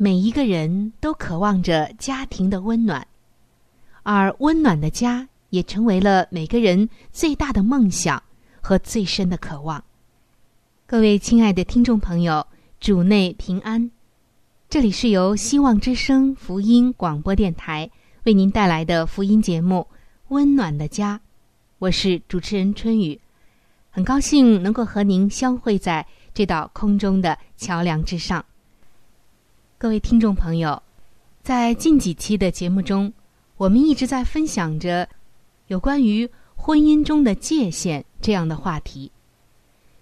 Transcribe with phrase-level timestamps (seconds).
[0.00, 3.04] 每一个人都渴望着家庭的温暖，
[4.04, 8.22] 而温暖的家也成为了每个人最大的梦想
[8.60, 9.82] 和最深的渴望。
[10.86, 12.46] 各位亲爱的听众朋友，
[12.78, 13.90] 主内平安！
[14.70, 17.90] 这里是由希望之声福音广播电台
[18.22, 19.84] 为您带来的福音节目
[20.28, 21.16] 《温暖的家》，
[21.80, 23.20] 我是主持人春雨，
[23.90, 28.44] 很高兴能够和您相会在这道空中的桥梁之上。
[29.80, 30.82] 各位听众朋友，
[31.44, 33.12] 在近几期的节目中，
[33.56, 35.08] 我们一直在分享着
[35.68, 39.12] 有关于婚姻中的界限这样的话题。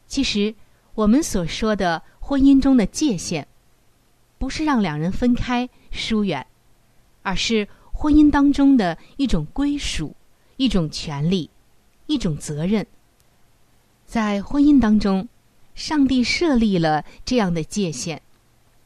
[0.06, 0.54] 其实，
[0.94, 3.46] 我们所说的婚姻中的界限，
[4.38, 6.46] 不是让两人分开疏远，
[7.20, 10.16] 而是婚姻当中的一种归属、
[10.56, 11.50] 一种权利、
[12.06, 12.86] 一种责任。
[14.06, 15.28] 在婚姻当中，
[15.74, 18.22] 上帝设立了这样的界限。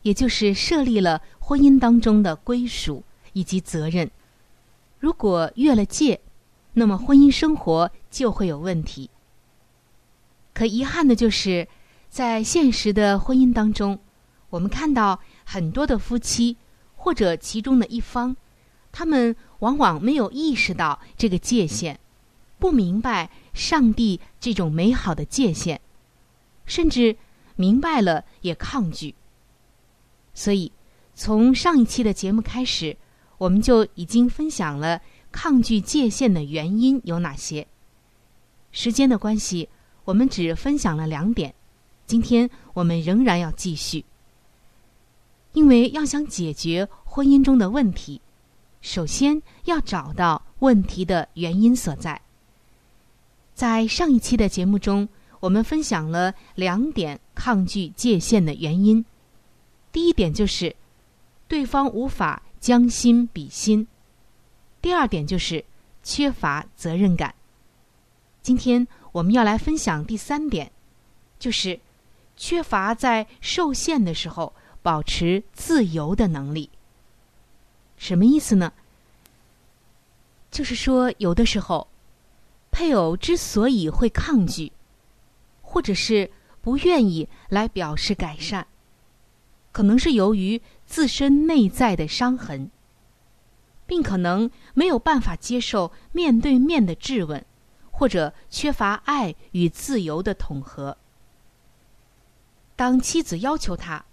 [0.03, 4.11] 也就是设立了婚姻当中的归属以及责任。
[4.99, 6.21] 如果越了界，
[6.75, 9.11] 那么婚姻生活就会有问题。
[10.53, 11.67] 可遗憾的就是，
[12.09, 13.99] 在现实的婚姻当中，
[14.51, 16.57] 我们看到很多的夫妻
[16.97, 18.37] 或者其中的一方，
[18.93, 21.99] 他们往往没有意识到这个界限，
[22.59, 25.81] 不明白上帝这种美好的界限，
[26.67, 27.17] 甚至
[27.57, 29.15] 明白了也抗拒。
[30.41, 30.73] 所以，
[31.15, 32.97] 从上一期的节目开始，
[33.37, 34.99] 我们就已经分享了
[35.31, 37.67] 抗拒界限的原因有哪些。
[38.73, 39.69] 时间的关系，
[40.07, 41.55] 我们只分享了两点。
[42.07, 44.03] 今天我们仍然要继续，
[45.53, 48.23] 因为要想解决婚姻中的问题，
[48.81, 52.19] 首先要找到问题的原因所在。
[53.55, 55.07] 在上一期的节目中，
[55.41, 59.05] 我们分享了两点抗拒界限的原因。
[59.93, 60.77] 第一点就是，
[61.49, 63.87] 对方无法将心比心；
[64.81, 65.65] 第二点就是
[66.03, 67.35] 缺乏责任感。
[68.43, 70.71] 今天我们要来分享第三点，
[71.39, 71.81] 就是
[72.37, 76.71] 缺乏在受限的时候保持自由的能力。
[77.97, 78.73] 什么意思呢？
[80.51, 81.87] 就是说，有的时候，
[82.71, 84.73] 配偶之所以会抗拒，
[85.63, 86.31] 或者是
[86.63, 88.67] 不愿意来表示改善。
[89.73, 92.71] 可能是由于自身内在的伤痕，
[93.87, 97.45] 并可能没有办法接受面对面的质问，
[97.91, 100.97] 或者缺乏爱与自由的统合。
[102.75, 104.05] 当妻子要求他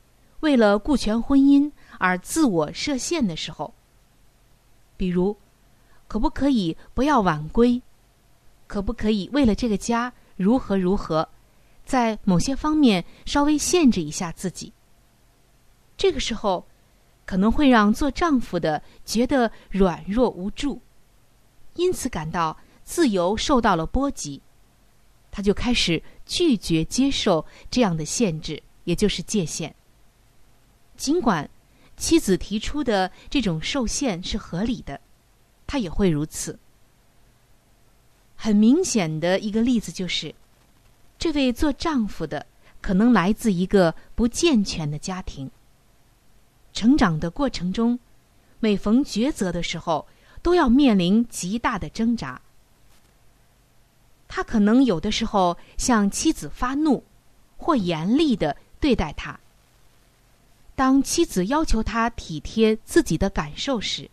[0.41, 3.73] 为了顾全婚姻而自我设限的时候，
[4.97, 5.37] 比如，
[6.07, 7.81] 可不可以不要晚归？
[8.67, 11.29] 可不可以为了这个家如何如何，
[11.85, 14.73] 在某些方面稍微限制一下自己？
[15.97, 16.65] 这个时候，
[17.25, 20.79] 可能会让做丈夫的觉得软弱无助，
[21.73, 24.41] 因此感到自由受到了波及，
[25.31, 29.75] 他就开始拒绝接受这样的限制，也就是界限。
[30.95, 31.49] 尽管
[31.97, 35.01] 妻子提出的这种受限是合理的，
[35.65, 36.57] 他也会如此。
[38.35, 40.33] 很明显的一个例子就是，
[41.17, 42.45] 这位做丈夫的
[42.81, 45.49] 可能来自一个不健全的家庭。
[46.77, 47.97] 成长的过程中，
[48.59, 50.05] 每逢抉择的时候，
[50.43, 52.39] 都要面临极大的挣扎。
[54.27, 57.03] 他可能有的时候向妻子发怒，
[57.57, 59.39] 或严厉的对待他。
[60.75, 64.07] 当妻子要求他体贴自己的感受时，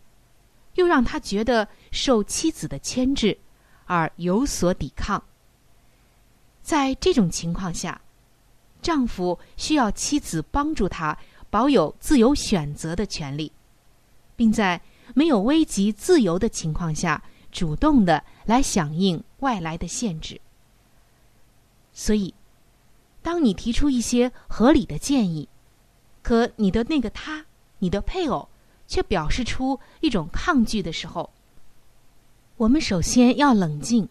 [0.73, 3.37] 又让他觉得受妻子的牵制，
[3.85, 5.23] 而有所抵抗。
[6.63, 8.01] 在这种情况下，
[8.81, 11.15] 丈夫需要妻子帮助他
[11.55, 13.49] 保有自由选择的权利，
[14.35, 14.81] 并在
[15.13, 20.41] 没有危及自由的情况下，主动的来响应外来的限制。
[21.93, 22.33] 所以，
[23.21, 25.47] 当你提出一些合理的建议，
[26.21, 27.45] 可你的那个他，
[27.79, 28.49] 你的配偶。
[28.85, 31.31] 却表示出一种抗拒的时候，
[32.57, 34.09] 我们首先要冷静，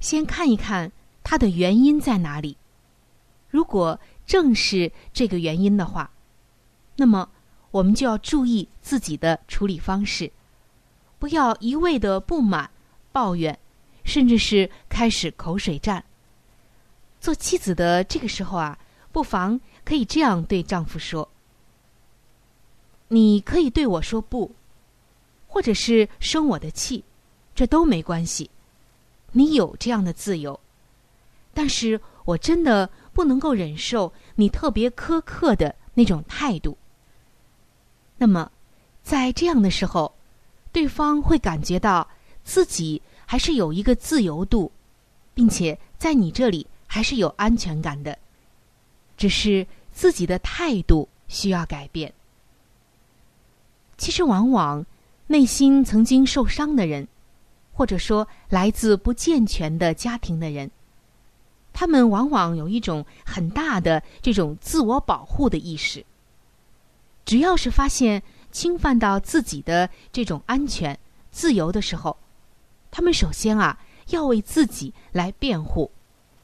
[0.00, 0.92] 先看一看
[1.24, 2.58] 他的原因在哪里。
[3.48, 6.10] 如果正是这个原因的话，
[7.00, 7.30] 那么
[7.70, 10.32] 我们就要注意自己的处理方式，
[11.20, 12.68] 不要一味的不满、
[13.12, 13.56] 抱怨，
[14.02, 16.04] 甚至是开始口水战。
[17.20, 18.76] 做妻子的这个时候啊，
[19.12, 21.28] 不妨可以这样对丈夫说。
[23.06, 24.52] 你可以对我说不，
[25.46, 27.04] 或者是生我的气，
[27.54, 28.50] 这都没关系。
[29.32, 30.58] 你有这样的自由，
[31.54, 36.76] 但是我真的不能够忍受你特别苛刻的那种态度。
[38.18, 38.50] 那么，
[39.02, 40.12] 在这样的时候，
[40.72, 42.06] 对方会感觉到
[42.44, 44.70] 自己还是有一个自由度，
[45.34, 48.18] 并且在你这里还是有安全感的，
[49.16, 52.12] 只是自己的态度需要改变。
[53.96, 54.84] 其实，往往
[55.26, 57.06] 内心曾经受伤的人，
[57.72, 60.68] 或者说来自不健全的家庭的人，
[61.72, 66.04] 他们往往有一种很大的这种自我保护的意识。
[67.28, 70.98] 只要是发现侵犯到自己的这种安全、
[71.30, 72.16] 自由的时候，
[72.90, 75.90] 他们首先啊要为自己来辩护，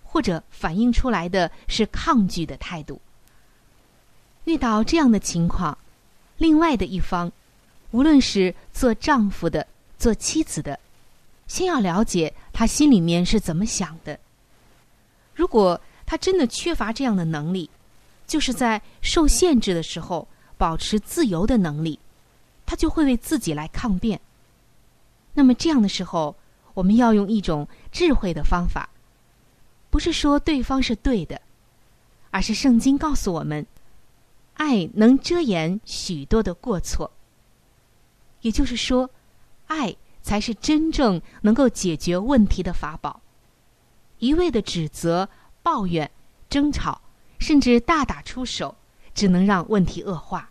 [0.02, 3.00] 或者反映出来的是抗拒的态度。
[4.44, 5.78] 遇到这样的情况，
[6.36, 7.32] 另外的一方。
[7.92, 9.66] 无论是做丈夫的、
[9.98, 10.78] 做妻子的，
[11.46, 14.20] 先要了解他心里面是怎么想的。
[15.32, 17.70] 如果他真的缺乏这样的能力，
[18.26, 21.98] 就是在受限制的时候保持自由的能力，
[22.64, 24.20] 他就会为自己来抗辩。
[25.34, 26.36] 那么这样的时候，
[26.74, 28.88] 我们要用一种智慧的方法，
[29.90, 31.40] 不是说对方是对的，
[32.30, 33.66] 而是圣经告诉我们，
[34.54, 37.10] 爱能遮掩许多的过错。
[38.42, 39.08] 也就是说，
[39.66, 43.20] 爱才是真正能够解决问题的法宝。
[44.18, 45.28] 一味的指责、
[45.62, 46.10] 抱怨、
[46.48, 47.00] 争吵，
[47.38, 48.76] 甚至大打出手，
[49.14, 50.50] 只能让问题恶化。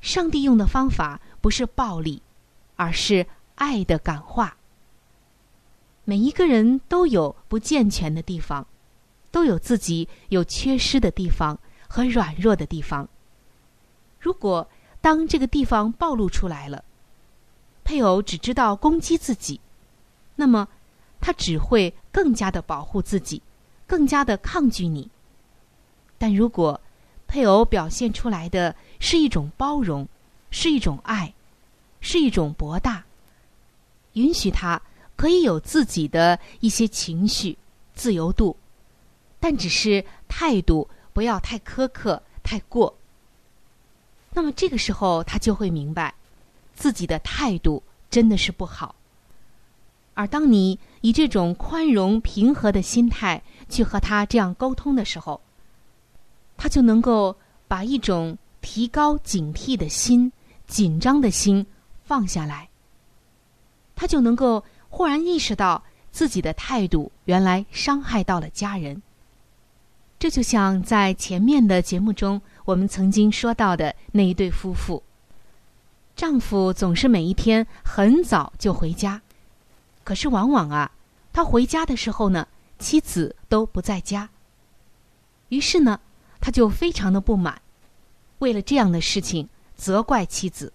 [0.00, 2.22] 上帝用的方法不是暴力，
[2.76, 3.26] 而是
[3.56, 4.56] 爱的感化。
[6.04, 8.66] 每一个人都有不健全的地方，
[9.30, 11.58] 都有自己有缺失的地方
[11.88, 13.08] 和软弱的地方。
[14.18, 14.68] 如果
[15.00, 16.84] 当这个地方暴露出来了，
[17.84, 19.60] 配偶只知道攻击自己，
[20.36, 20.68] 那么
[21.20, 23.42] 他只会更加的保护自己，
[23.86, 25.10] 更加的抗拒你。
[26.18, 26.80] 但如果
[27.30, 30.08] 配偶表现出来的是一种包容，
[30.50, 31.32] 是一种爱，
[32.00, 33.04] 是一种博大，
[34.14, 34.82] 允许他
[35.14, 37.56] 可以有自己的一些情绪、
[37.94, 38.56] 自由度，
[39.38, 42.92] 但只是态度不要太苛刻、太过。
[44.34, 46.12] 那么这个时候，他就会明白，
[46.74, 48.96] 自己的态度真的是不好。
[50.14, 55.40] 而当你以这种宽容、平和的心态去和他这样沟通的时候，
[56.60, 57.34] 他就能够
[57.66, 60.30] 把一种提高警惕的心、
[60.66, 61.66] 紧张的心
[62.04, 62.68] 放下来。
[63.96, 69.00] 他就能够忽然意识到自己的态度原来伤害到了家人。
[70.18, 72.38] 这就像在前面的节目中。
[72.66, 75.02] 我们曾经说到的那一对夫妇，
[76.14, 79.20] 丈夫总是每一天很早就回家，
[80.04, 80.88] 可是往往啊，
[81.32, 82.46] 他回家的时候呢，
[82.78, 84.28] 妻子都不在家。
[85.48, 85.98] 于是呢，
[86.40, 87.60] 他就非常的不满，
[88.38, 90.72] 为了这样的事情责怪妻子，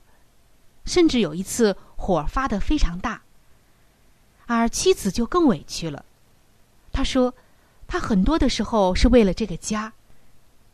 [0.85, 3.21] 甚至有一次火发的非常大，
[4.45, 6.05] 而妻子就更委屈了。
[6.91, 7.33] 他说，
[7.87, 9.93] 他很多的时候是为了这个家，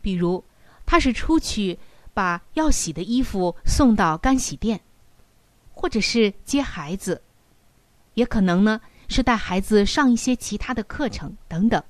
[0.01, 0.43] 比如。
[0.83, 1.79] 他是出去
[2.13, 4.81] 把要洗的衣服送到干洗店，
[5.73, 7.21] 或者是接孩子，
[8.15, 11.81] 也可能呢是带孩子上一些其他的课程等等。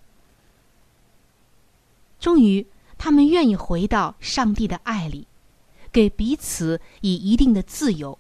[2.20, 2.68] 终于，
[3.04, 5.26] 他们愿意回到上帝的爱里，
[5.92, 8.16] 给彼此以一定的自由，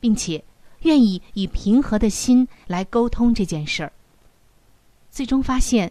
[0.00, 0.44] 并且
[0.80, 3.90] 愿意以平和的心来沟通这件事儿。
[5.10, 5.90] 最终发现，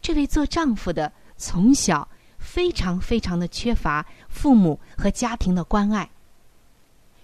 [0.00, 6.08] 这位做丈夫的从小非常非常的缺乏父母和家庭的关爱，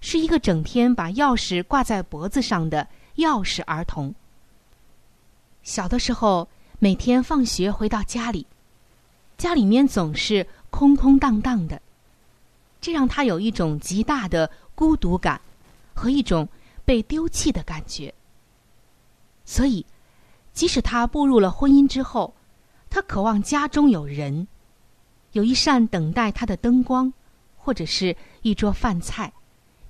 [0.02, 2.86] 是一个整天把钥匙挂在脖子上的
[3.16, 4.14] 钥匙儿童。
[5.62, 6.46] 小的时候，
[6.78, 8.46] 每天放学回到家里，
[9.40, 11.80] 家里面总是空空荡荡的，
[12.78, 15.40] 这让他有一种极大的孤独感
[15.94, 16.46] 和一种
[16.84, 18.12] 被丢弃的感觉。
[19.46, 19.86] 所以，
[20.52, 22.34] 即使他步入了婚姻之后，
[22.90, 24.46] 他渴望家中有人，
[25.32, 27.10] 有一扇等待他的灯光，
[27.56, 29.32] 或者是一桌饭菜，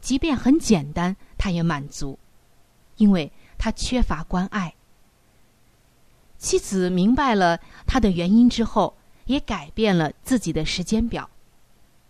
[0.01, 2.17] 即便很简单，他也满足，
[2.99, 4.73] 因为他缺乏关爱。
[6.39, 8.95] 妻子明白了他的原因之后，
[9.31, 11.31] 也改变了自己的时间表。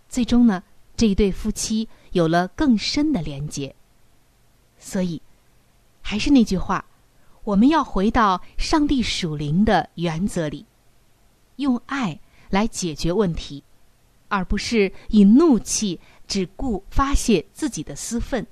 [0.08, 0.62] 最终呢，
[0.96, 3.74] 这一对夫妻有了更深的连接。
[4.78, 5.20] 所以，
[6.00, 6.84] 还是那句话，
[7.44, 10.64] 我们要回到上帝属灵的原则里，
[11.56, 13.62] 用爱来解决问题，
[14.28, 18.46] 而不是以怒气只顾发泄自己的私愤，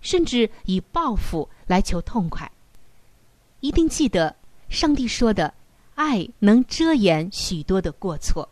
[0.00, 2.50] 甚至以报复来求痛快。
[3.60, 4.34] 一定记得。
[4.68, 5.52] 上帝说的
[6.02, 8.48] “爱能遮掩许多的过错”，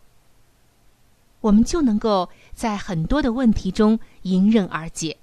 [1.41, 5.17] 我们就能够在很多的问题中迎刃而解。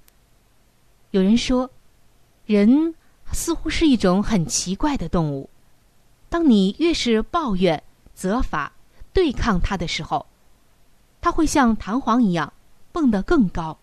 [1.13, 1.71] 有人说，
[2.45, 2.95] 人
[3.33, 5.49] 似乎是一种很奇怪的动物。
[6.29, 7.83] 当你越是抱怨、
[8.15, 8.73] 责罚、
[9.15, 10.27] 对抗他的时候，
[11.23, 12.53] 他会像弹簧一样
[12.93, 13.79] 蹦得更高。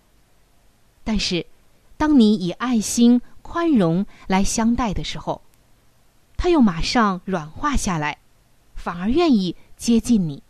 [1.04, 1.46] 但是，
[1.98, 5.42] 当你以爱心、宽容来相待的时候，
[6.38, 8.20] 他又马上软化下来，
[8.76, 10.44] 反而愿意接近你。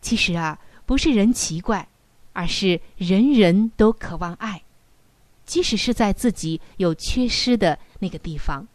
[0.00, 1.86] 其实啊，不是人奇怪，
[2.32, 4.62] 而是人人都渴望爱，
[5.46, 8.66] 即使是在自己有缺失的那个地方。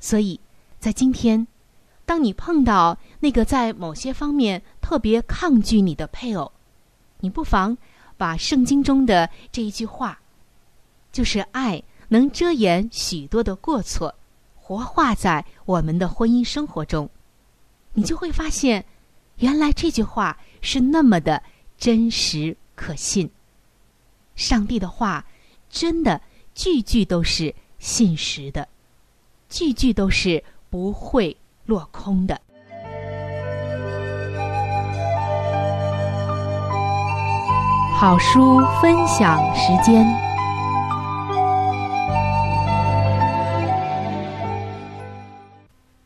[0.00, 0.40] 所以，
[0.78, 1.46] 在今天，
[2.06, 6.50] 当你碰到那个在某些方面特别抗拒你的配偶，
[7.20, 7.76] 你不妨
[8.16, 10.20] 把圣经中的这一句话，
[11.12, 14.14] 就是“爱能遮掩许多的过错”。
[14.66, 17.06] 活化在我们的婚姻生活中，
[17.92, 18.82] 你就会发现，
[19.36, 21.42] 原来这句话是那么的
[21.76, 23.30] 真实可信。
[24.36, 25.22] 上帝的话，
[25.68, 26.18] 真的
[26.54, 28.66] 句句都是信实的，
[29.50, 32.40] 句句都是不会落空的。
[37.94, 40.33] 好书分享时间。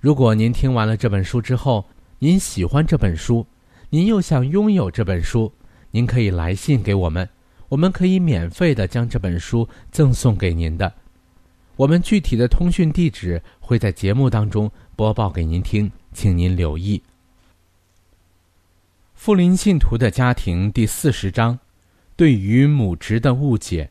[0.00, 1.84] 如果您听完了这本书之后，
[2.18, 3.46] 您喜欢这本书，
[3.90, 5.52] 您又想拥有这本书，
[5.90, 7.28] 您可以来信给我们，
[7.68, 10.90] 我们可以免费的将这本书赠送给您的。
[11.76, 17.02] 我们具体的通讯地址会在节目当中播报给您听，请您留意。
[19.12, 21.58] 富林信徒的家庭第四十章，
[22.16, 23.90] 对于母职的误解，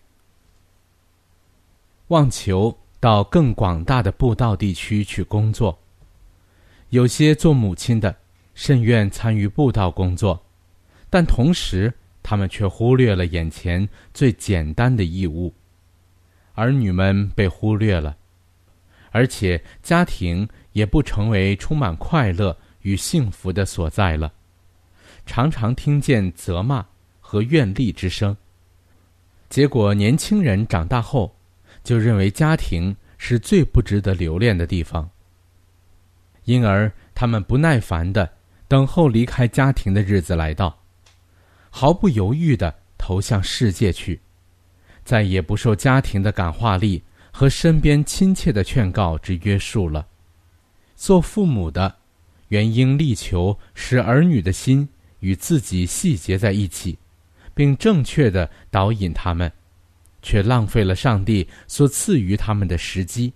[2.08, 5.78] 望求到更广大的布道地区去工作。
[6.90, 8.16] 有些做母亲的，
[8.54, 10.44] 甚愿参与布道工作，
[11.10, 11.94] 但同时
[12.24, 15.54] 他们却忽略了眼前最简单的义务。
[16.54, 18.18] 儿女们被忽略了，
[19.12, 24.34] 而且家庭也不成为充满快乐与幸福的所在了。
[25.26, 26.86] 常常听见责骂
[27.20, 28.36] 和怨厉之声。
[29.48, 31.34] 结果，年轻人长大后
[31.84, 35.10] 就认为家庭是最不值得留恋的地方，
[36.50, 38.28] 因而他们不耐烦的
[38.68, 40.76] 等候离开家庭的日子来到，
[41.70, 44.20] 毫不犹豫的投向世界去。
[45.04, 50.08] 再也不受家庭的感化力和身边亲切的劝告之约束了。
[50.96, 51.96] 做父母的，
[52.48, 54.90] 原应力求使儿女的心
[55.20, 56.98] 与自己细结在一起，
[57.54, 59.52] 并正确的导引他们，
[60.24, 63.32] 却浪费了上帝所赐予他们的时机。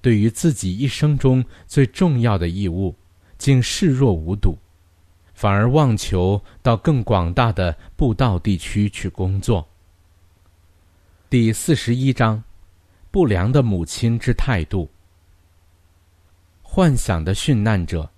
[0.00, 2.94] 对于自己一生中最重要的义务，
[3.36, 4.56] 竟视若无睹，
[5.34, 9.66] 反而妄求到更广大的布道地区去工作。
[11.30, 12.42] 第四十一章，
[13.10, 14.88] 不良的母亲之态度。
[16.62, 18.08] 幻想的殉难者，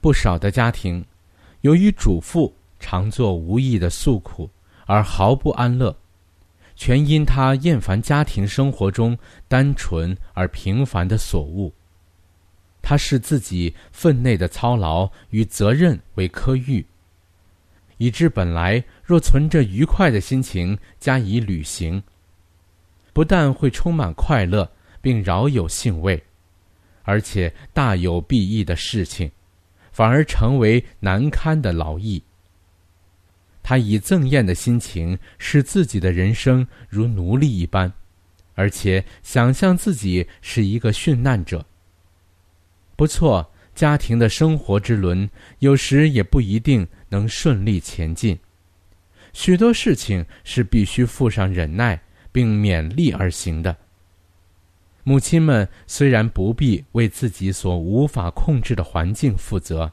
[0.00, 1.04] 不少的家庭，
[1.60, 4.48] 由于主妇常做无意的诉苦
[4.86, 5.96] 而毫不安乐，
[6.74, 9.16] 全因他厌烦家庭生活中
[9.48, 11.72] 单纯而平凡的所物。
[12.80, 16.84] 他视自己分内的操劳与责任为科欲，
[17.96, 22.02] 以致本来若存着愉快的心情加以履行。
[23.12, 24.68] 不但会充满快乐，
[25.00, 26.20] 并饶有兴味，
[27.02, 29.30] 而且大有裨益的事情，
[29.92, 32.22] 反而成为难堪的劳役。
[33.62, 37.92] 他以憎厌的心情，使自己的人生如奴隶一般，
[38.54, 41.64] 而且想象自己是一个殉难者。
[42.96, 45.28] 不错，家庭的生活之轮
[45.60, 48.38] 有时也不一定能顺利前进，
[49.32, 52.00] 许多事情是必须附上忍耐。
[52.34, 53.76] 并勉力而行的
[55.04, 59.92] 母亲们虽然不必为自己所无法控制的环境负责，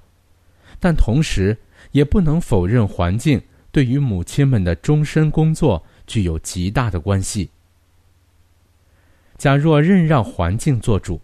[0.80, 1.58] 但同时
[1.92, 7.50] 也不能否认环境对于母亲们的终身工作具有极大的关系。
[9.38, 11.22] 假若任让环境做主，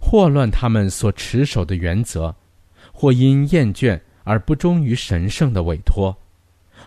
[0.00, 2.34] 祸乱他们所持守的原则，
[2.92, 6.16] 或因厌倦而不忠于神圣的委托，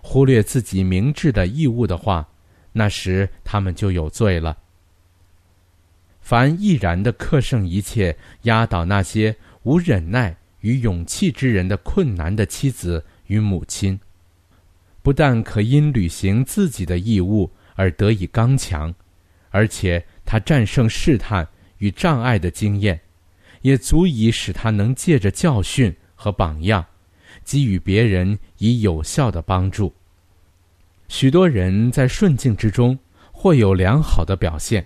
[0.01, 2.28] 忽略自己明智的义务的话，
[2.73, 4.58] 那时他们就有罪了。
[6.19, 13.97] 凡毅然的克胜一切，压倒那些无忍耐与勇气之人的困难的妻子与母亲，
[15.06, 18.91] 不但可因履行自己的义务而得以刚强，
[19.52, 23.00] 而且他战胜试探与障碍的经验，
[23.62, 26.84] 也足以使他能借着教训和榜样，
[27.44, 29.94] 给予别人以有效的帮助。
[31.08, 32.98] 许多人在顺境之中
[33.32, 34.84] 或有良好的表现，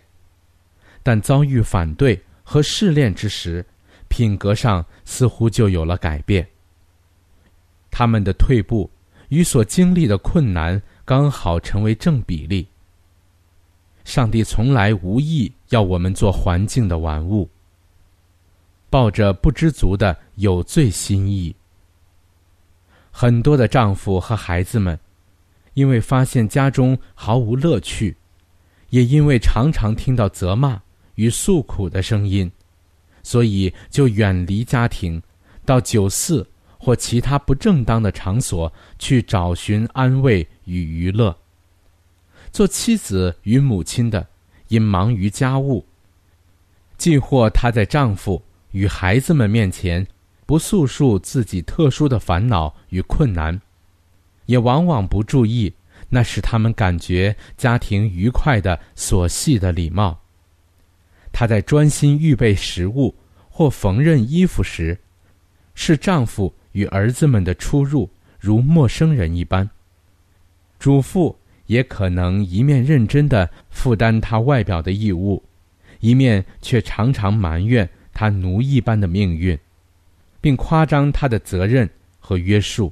[1.01, 3.65] 但遭遇反对和试炼之时，
[4.09, 6.45] 品格上似乎就有了改变。
[7.89, 8.91] 他们的退步
[9.29, 12.67] 与所经历的困难刚好成为正比例。
[14.05, 17.49] 上帝从来无意要我们做环境的玩物，
[18.89, 21.55] 抱着不知足的有罪心意。
[23.09, 24.99] 很多的丈夫和孩子们。
[25.75, 28.17] 因为发现家中毫无乐趣，
[28.89, 30.81] 也因为常常听到责骂
[31.15, 32.51] 与诉苦的声音，
[33.23, 35.21] 所以就远离家庭，
[35.63, 36.45] 到酒肆
[36.79, 41.37] 或其他不正当的场所去找寻安慰与娱乐。
[42.51, 44.25] 做妻子与母亲的，
[44.69, 45.85] 因忙于家务，
[46.97, 50.07] 既或她在丈夫与孩子们面前
[50.47, 53.61] 不诉说自己特殊的烦恼与困难。
[54.47, 55.71] 也往往不注意，
[56.09, 60.21] 那使他们感觉家庭愉快的琐细的礼貌。
[61.31, 63.13] 她在专心预备食物
[63.47, 64.97] 或缝纫衣服时，
[65.75, 69.69] 是丈夫与儿子们的出入如陌生人一般。
[70.79, 75.43] 主妇也可能一面认真的负担她外表的义务，
[75.99, 79.57] 一面却常常埋怨她奴役般的命运，
[80.39, 82.91] 并夸张她的责任和约束。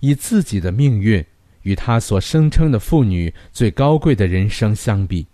[0.00, 1.24] 以自己的命运
[1.62, 5.24] 与他所声称的妇女最高贵的人生相比，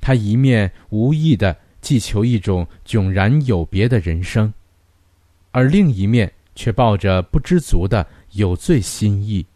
[0.00, 4.52] 他一面无意的寄求一种迥然有别的人生，
[5.52, 9.46] 而另一面却抱着不知足的有罪心意，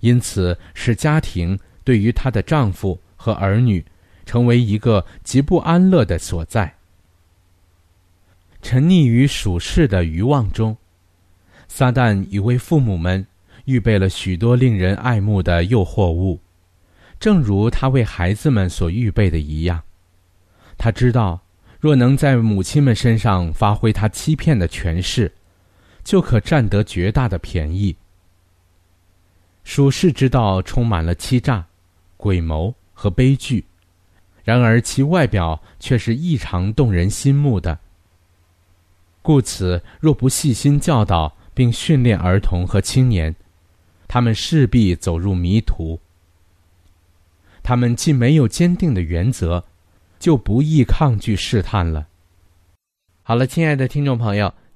[0.00, 3.84] 因此使家庭对于她的丈夫和儿女
[4.24, 6.74] 成为一个极不安乐的所在。
[8.60, 10.76] 沉溺于属世的欲望中，
[11.68, 13.26] 撒旦已为父母们。
[13.64, 16.40] 预备了许多令人爱慕的诱惑物，
[17.20, 19.80] 正如他为孩子们所预备的一样。
[20.76, 21.40] 他知道，
[21.78, 25.32] 若能在母亲们身上发挥他欺骗的权势，
[26.04, 27.96] 就可占得绝大的便宜。
[29.64, 31.64] 属世之道充满了欺诈、
[32.18, 33.64] 诡谋和悲剧，
[34.42, 37.78] 然而其外表却是异常动人心目的。
[39.22, 43.32] 故此，若不细心教导并训练儿童和青年，
[44.08, 46.00] 他们势必走入迷途。
[47.62, 49.64] 他们既没有坚定的原则，
[50.18, 52.08] 就不易抗拒试探了。
[53.22, 54.52] 好了，亲爱的听众朋友，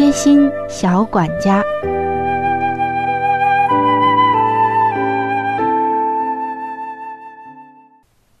[0.00, 1.62] 贴心小管家，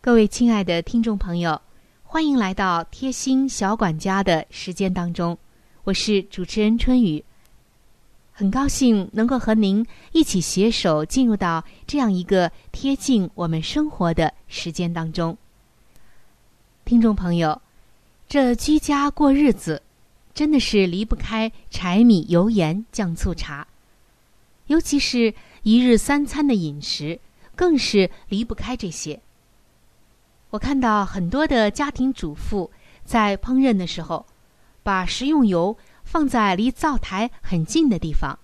[0.00, 1.60] 各位亲爱的听众朋友，
[2.02, 5.36] 欢迎来到贴心小管家的时间当中，
[5.84, 7.22] 我是主持人春雨。
[8.32, 15.36] 很高兴能够和您一起携手进入到这样一个贴近我们生活的时间当中。
[16.86, 17.60] 听众朋友，
[18.26, 19.82] 这居家过日子。
[20.32, 23.66] 真的是离不开柴米油盐酱醋茶，
[24.68, 27.20] 尤其是一日三餐的饮食，
[27.54, 29.20] 更是离不开这些。
[30.50, 32.70] 我看到很多的家庭主妇
[33.04, 34.24] 在烹饪的时候，
[34.82, 38.38] 把食用油放在离灶台很近的地方。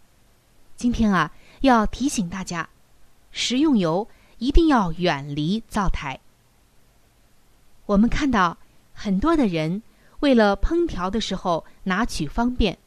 [0.77, 2.69] 今天啊，要提醒大家，
[3.31, 6.21] 食用油一定要远离灶台。
[7.87, 8.59] 我们看到
[8.93, 9.83] 很多的人。
[10.21, 12.79] 为了烹调的时候拿取方便，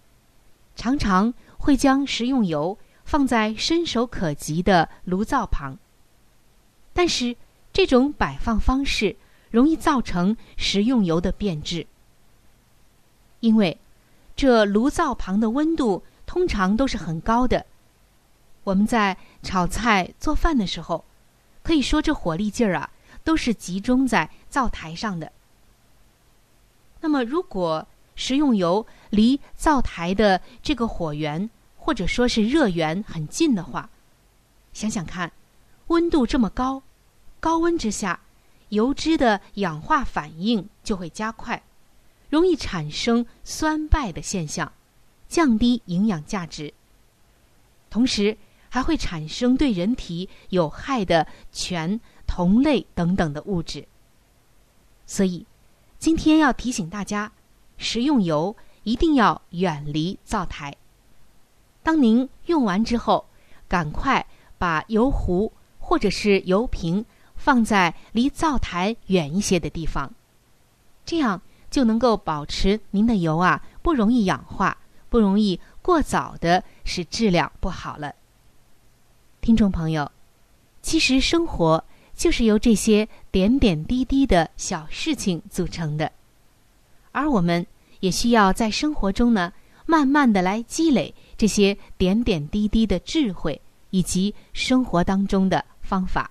[0.76, 5.78] 常常会将食用油放在伸手可及的炉灶旁。
[6.94, 7.36] 但是
[7.72, 9.16] 这种摆放方式
[9.52, 11.86] 容易造成食用油的变质，
[13.40, 13.78] 因为
[14.36, 17.66] 这炉灶旁的温度通常都是很高的。
[18.64, 21.06] 我们在炒菜做饭的时候，
[21.64, 22.90] 可以说这火力劲儿啊，
[23.24, 25.32] 都是集中在灶台上的。
[27.02, 33.90] 那么，如果食用油离灶台的这个火源或者说是热源很近的话，
[34.74, 35.32] 想想看，
[35.88, 36.84] 温度这么高，
[37.40, 38.20] 高温之下，
[38.70, 41.64] 油脂的氧化反应就会加快，
[42.30, 44.70] 容易产生酸败的现象，
[45.30, 46.74] 降低营养价值，
[47.90, 53.88] 同时还会产生对人体有害的醛、酮类等等的物质，
[55.06, 55.46] 所以。
[56.00, 57.30] 今天要提醒大家，
[57.78, 60.74] 食用油一定要远离灶台。
[61.84, 63.26] 当您用完之后，
[63.68, 64.26] 赶快
[64.58, 67.04] 把油壶或者是油瓶
[67.36, 70.14] 放在离灶台远一些的地方，
[71.06, 74.78] 这样就能够保持您的油啊不容易氧化，
[75.10, 78.16] 不容易过早的使质量不好了。
[79.42, 80.10] 听众朋友，
[80.82, 81.84] 其实生活。
[82.20, 86.12] 就是由这些点点滴滴的小事情组成的，
[87.14, 87.66] 而我们
[88.02, 89.54] 也需要在生活中呢，
[89.86, 93.60] 慢慢的来积累这些点点滴滴的智慧
[93.92, 96.30] 以及生活当中的方法。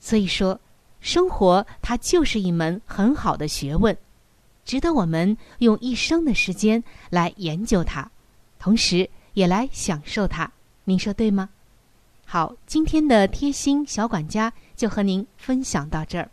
[0.00, 0.58] 所以说，
[0.98, 3.96] 生活它就是一门很好的学问，
[4.64, 8.10] 值得我们用一生的时间来研究它，
[8.58, 10.50] 同时也来享受它。
[10.82, 11.48] 您说对吗？
[12.26, 14.52] 好，今天的贴心小管家。
[14.80, 16.26] 就和您分享到这儿。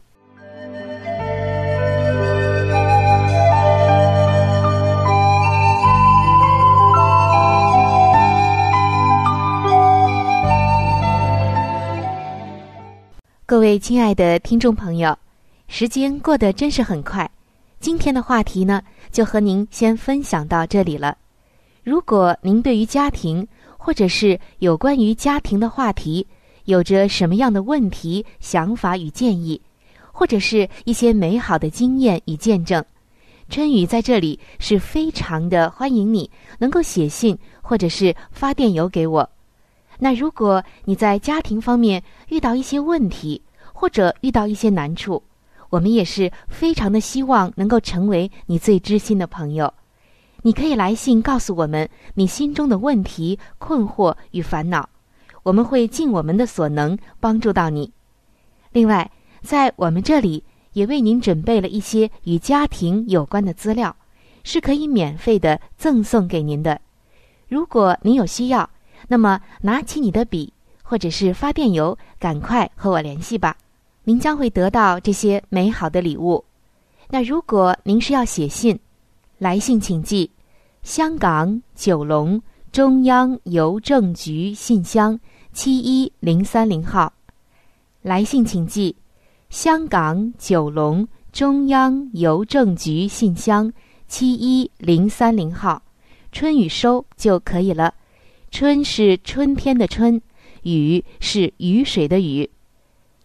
[13.46, 15.14] 各位亲爱的听众朋友，
[15.68, 17.30] 时间过得真是很快。
[17.82, 18.82] 今天的话题呢，
[19.12, 21.18] 就和您先分享到这里了。
[21.84, 23.46] 如果您对于家庭
[23.78, 26.26] 或者是有关于家庭的话题，
[26.68, 29.62] 有着什么样的问题、想法与建议，
[30.12, 32.84] 或者是一些美好的经验与见证，
[33.50, 39.30] 春雨在这里是非常的欢迎你能够写信或者是发电邮给我。
[39.98, 45.24] 那如果你在家庭方面遇到一些问题，或者遇到一些难处，
[45.70, 49.74] 我们也是非常的希望能够成为你最知心的朋友。
[50.42, 54.90] 你可以来信告诉我们你心中的问题、困惑与烦恼，
[55.48, 57.90] 我们会尽我们的所能帮助到你。
[58.74, 59.10] 另外，
[59.42, 63.96] 在我们这里也为您准备了一些与家庭有关的资料，
[64.44, 66.82] 是可以免费的赠送给您的。
[67.48, 68.70] 如果您有需要，
[69.08, 70.52] 那么，拿起你的笔，
[70.84, 73.56] 或者是发电邮，赶快和我联系吧。
[74.04, 76.44] 您将会得到这些美好的礼物。
[77.08, 78.78] 那如果您是要写信，
[79.38, 80.30] 来信请寄
[80.84, 85.18] 香港九龙中央邮政局信箱
[85.58, 87.12] 七一零三零号。
[88.04, 88.96] 来信请寄
[89.50, 93.74] 香港九龙中央邮政局信箱
[94.08, 95.82] 七一零三零号，
[96.32, 97.92] 春雨收就可以了。
[98.52, 100.22] 春是春天的春，
[100.62, 102.48] 雨是雨水的雨。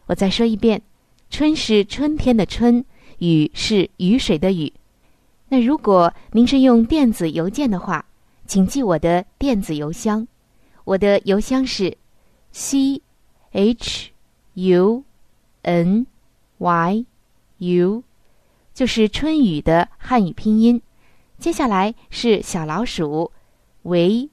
[0.07, 0.81] 我再说一遍，
[1.29, 2.83] 春是春天的春，
[3.19, 4.73] 雨是雨水的雨。
[5.51, 8.03] 那如果您是用电子邮件的话，
[8.47, 10.27] 请记我的电子邮箱，
[10.85, 11.95] 我的邮箱是
[12.53, 13.03] c
[13.51, 14.11] h
[14.55, 15.05] u
[15.63, 16.07] n
[16.59, 17.07] y
[17.59, 18.05] u，
[18.73, 20.81] 就是春雨的汉语拼音。
[21.39, 23.33] 接下来是小老鼠
[23.83, 24.31] v。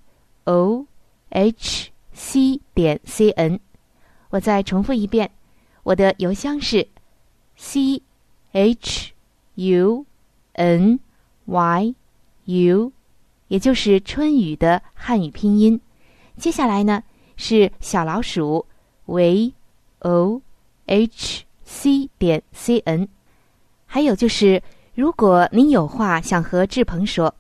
[0.50, 0.88] o
[1.30, 3.60] h c 点 c n，
[4.32, 5.30] 我再重复一遍，
[5.84, 6.88] 我的邮箱是
[7.56, 8.02] c
[8.52, 9.14] h
[9.56, 10.06] u
[10.54, 11.00] n
[11.46, 11.96] y
[12.46, 12.92] u，
[13.48, 15.80] 也就是春雨的汉语拼音。
[16.36, 17.04] 接下来呢
[17.42, 18.66] 是小老鼠
[19.06, 19.54] v
[20.00, 20.42] o
[20.88, 23.08] h c 点 c n，
[23.86, 24.62] 还有就是，
[24.94, 27.34] 如果您有话想和志鹏说，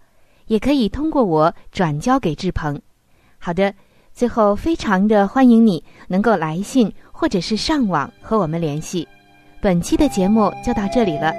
[0.48, 2.82] 也可以通过我转交给志鹏。
[3.40, 3.74] 好的，
[4.14, 9.06] 最后非常的欢迎你能够来信或者是上网和我们联系。
[9.60, 11.34] 本期的节目就到这里了，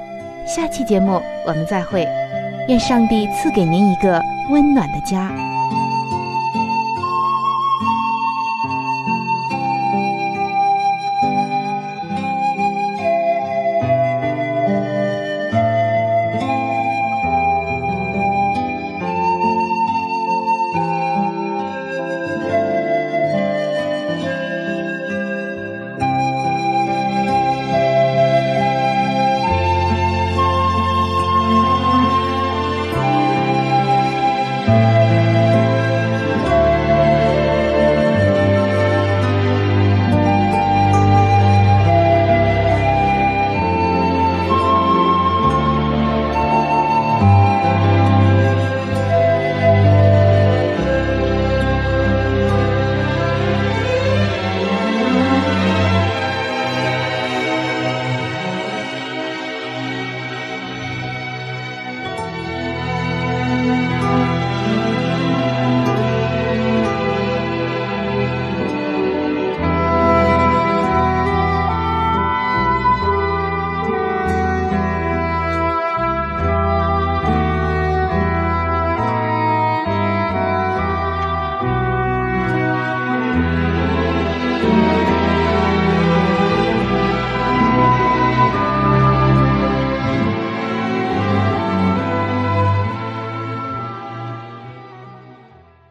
[0.47, 2.07] 下期节目我们再会。
[2.69, 4.21] 愿上帝赐给您一个
[4.51, 5.60] 温暖的家。